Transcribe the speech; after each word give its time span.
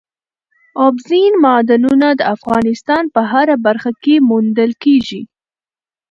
اوبزین 0.83 1.33
معدنونه 1.45 2.07
د 2.19 2.21
افغانستان 2.35 3.03
په 3.13 3.21
هره 3.31 3.55
برخه 3.65 3.91
کې 4.03 4.15
موندل 4.29 4.71
کېږي. 4.83 5.21